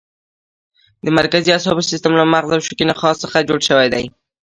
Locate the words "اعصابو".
1.53-1.87